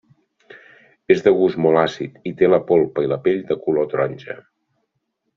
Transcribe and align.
És 1.15 1.19
de 1.25 1.33
gust 1.41 1.59
molt 1.65 1.81
àcid 1.81 2.17
i 2.29 2.33
té 2.39 2.49
la 2.49 2.59
polpa 2.71 3.03
i 3.07 3.11
la 3.11 3.19
pell 3.27 3.43
de 3.51 3.59
color 3.67 3.85
taronja. 3.93 4.39